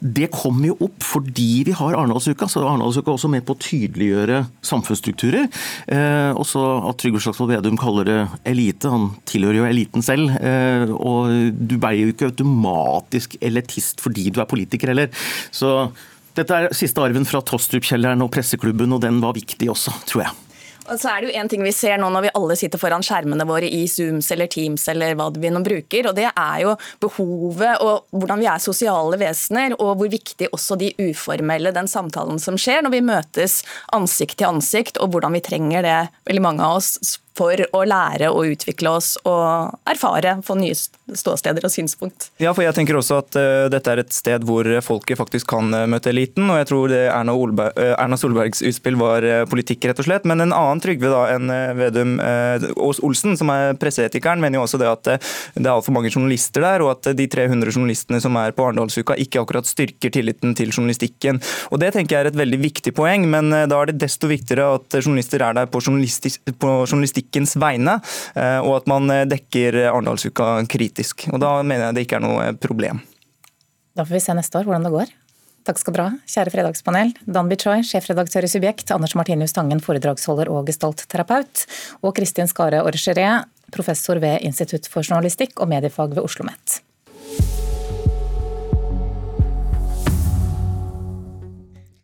det 0.04 0.30
kommer 0.34 0.70
jo 0.70 0.78
opp 0.86 1.06
fordi 1.06 1.64
vi 1.70 1.76
har 1.78 1.98
Arendalsuka. 1.98 2.48
Så 2.52 2.62
Arendalsuka 2.64 3.10
er 3.10 3.18
også 3.18 3.32
med 3.34 3.46
på 3.48 3.56
å 3.56 3.62
tydeliggjøre 3.64 4.44
samfunnsstrukturer. 4.66 5.50
Eh, 5.88 6.32
også 6.38 6.64
at 6.92 7.02
Trygve 7.02 7.24
Slagsvold 7.24 7.56
Vedum 7.56 7.80
kaller 7.80 8.10
det 8.10 8.20
elite. 8.50 8.92
Han 8.92 9.12
tilhører 9.30 9.62
jo 9.64 9.70
eliten 9.70 10.06
selv. 10.06 10.34
Eh, 10.38 10.94
og 10.94 11.58
du 11.58 11.78
er 11.80 11.98
jo 12.00 12.14
ikke 12.14 12.32
automatisk 12.32 13.38
elitist 13.42 14.04
fordi 14.04 14.30
du 14.34 14.42
er 14.44 14.50
politiker 14.50 14.94
heller. 14.94 15.10
Så 15.54 15.74
dette 16.38 16.56
er 16.56 16.74
siste 16.76 17.02
arven 17.04 17.28
fra 17.30 17.44
Tostrup-kjelleren 17.46 18.24
og 18.26 18.32
presseklubben, 18.34 18.96
og 18.96 19.04
den 19.04 19.22
var 19.24 19.36
viktig 19.38 19.70
også, 19.74 19.94
tror 20.10 20.26
jeg. 20.26 20.40
Og 20.84 21.00
så 21.00 21.14
er 21.14 21.22
det 21.22 21.30
jo 21.30 21.40
en 21.40 21.50
ting 21.52 21.62
vi 21.64 21.72
ser 21.72 21.96
nå 22.00 22.10
når 22.12 22.26
vi 22.26 22.32
alle 22.36 22.56
sitter 22.60 22.82
foran 22.82 23.04
skjermene 23.06 23.46
våre 23.48 23.70
i 23.72 23.86
Zooms 23.88 24.28
eller 24.36 24.50
Teams 24.52 24.84
eller 24.92 25.16
hva 25.16 25.30
vi 25.32 25.52
nå 25.54 25.62
bruker, 25.64 26.10
og 26.10 26.18
det 26.18 26.28
er 26.28 26.58
jo 26.66 26.74
behovet 27.04 27.80
og 27.86 28.10
hvordan 28.12 28.44
vi 28.44 28.50
er 28.52 28.64
sosiale 28.64 29.20
vesener, 29.22 29.78
og 29.80 29.96
hvor 30.02 30.12
viktig 30.12 30.52
også 30.52 30.78
de 30.82 30.92
uformelle, 31.00 31.72
den 31.76 31.88
samtalen 31.88 32.42
som 32.42 32.60
skjer 32.60 32.84
når 32.84 32.98
vi 32.98 33.04
møtes 33.14 33.62
ansikt 33.96 34.42
til 34.42 34.52
ansikt, 34.52 35.00
og 35.00 35.16
hvordan 35.16 35.38
vi 35.38 35.46
trenger 35.46 35.88
det, 35.88 36.00
veldig 36.28 36.48
mange 36.52 36.68
av 36.68 36.82
oss 36.82 37.20
for 37.38 37.58
å 37.74 37.82
lære 37.88 38.30
og 38.34 38.54
utvikle 38.54 38.94
oss 38.94 39.16
og 39.26 39.74
erfare, 39.90 40.38
få 40.46 40.56
nye 40.60 40.76
ståsteder 40.78 41.66
og 41.66 41.74
synspunkt. 41.74 42.30
Ja, 42.42 42.54
for 42.54 42.66
jeg 42.66 42.76
tenker 42.78 42.98
også 43.00 43.20
at 43.24 43.38
uh, 43.38 43.66
dette 43.74 43.92
er 43.92 44.04
et 44.04 44.14
sted 44.16 44.46
hvor 44.48 44.68
folket 44.86 45.20
faktisk 45.20 45.50
kan 45.54 45.74
uh, 45.74 45.86
møte 45.90 46.12
eliten. 46.14 46.48
Og 46.52 46.60
jeg 46.62 46.70
tror 46.70 46.94
Erna, 46.94 47.36
Olberg, 47.36 47.78
uh, 47.80 47.96
Erna 47.98 48.20
Solbergs 48.20 48.64
utspill 48.66 48.98
var 49.00 49.26
politikk, 49.50 49.90
rett 49.90 50.02
og 50.02 50.08
slett. 50.08 50.28
Men 50.30 50.46
en 50.46 50.54
annen 50.54 50.82
Trygve 50.84 51.10
da 51.12 51.22
enn 51.32 51.52
Vedum 51.78 52.18
Aas 52.20 53.00
Olsen, 53.06 53.38
som 53.40 53.50
er 53.54 53.78
presseetikeren, 53.80 54.42
mener 54.44 54.60
jo 54.60 54.66
også 54.66 54.80
det 54.82 54.90
at 54.90 55.06
det 55.08 55.64
er 55.64 55.72
altfor 55.72 55.96
mange 55.96 56.12
journalister 56.12 56.64
der, 56.66 56.84
og 56.84 56.92
at 56.96 57.14
de 57.16 57.28
300 57.32 57.72
journalistene 57.72 58.20
som 58.24 58.36
er 58.42 58.52
på 58.56 58.66
Arendalsuka 58.66 59.16
ikke 59.22 59.42
akkurat 59.42 59.70
styrker 59.70 60.12
tilliten 60.14 60.56
til 60.58 60.74
journalistikken. 60.74 61.40
Og 61.72 61.80
Det 61.84 61.94
tenker 61.96 62.18
jeg 62.18 62.26
er 62.26 62.32
et 62.34 62.40
veldig 62.40 62.60
viktig 62.64 62.94
poeng, 62.98 63.26
men 63.32 63.52
da 63.52 63.80
er 63.80 63.92
det 63.92 64.02
desto 64.02 64.28
viktigere 64.32 64.68
at 64.80 65.00
journalister 65.00 65.46
er 65.46 65.56
der 65.56 65.72
på, 65.72 65.80
på 65.80 66.74
journalistikkens 67.24 67.56
vegne, 67.60 68.00
og 68.64 68.78
at 68.78 68.88
man 68.88 69.10
dekker 69.30 69.90
Arendalsuka 69.92 70.66
kritisk. 70.68 71.28
Og 71.32 71.40
Da 71.40 71.64
mener 71.64 71.90
jeg 71.90 71.96
det 71.96 72.06
ikke 72.06 72.20
er 72.20 72.24
noe 72.24 72.54
problem. 72.58 73.02
Da 73.96 74.06
får 74.06 74.16
vi 74.16 74.20
se 74.20 74.34
neste 74.34 74.58
år 74.58 74.66
hvordan 74.66 74.84
det 74.84 74.92
går. 74.92 75.08
Takk 75.64 75.80
skal 75.80 75.94
dere 75.94 76.06
ha, 76.10 76.16
kjære 76.28 76.52
fredagspanel. 76.52 77.14
Dan 77.24 77.48
Bichoy, 77.48 77.84
sjefredaktør 77.84 78.44
i 78.44 78.52
Subjekt, 78.52 78.92
Anders 78.92 79.16
Martinius 79.16 79.54
Tangen, 79.54 79.80
foredragsholder 79.80 80.52
og 80.52 80.68
gestaltterapeut, 80.68 81.66
og 82.04 82.16
Kristin 82.18 82.52
Skare-Orgeret, 82.52 83.48
professor 83.72 84.20
ved 84.20 84.44
Institutt 84.44 84.90
for 84.92 85.08
journalistikk 85.08 85.62
og 85.62 85.72
mediefag 85.72 86.12
ved 86.12 86.24
Oslo 86.24 86.44
OsloMet. 86.44 86.82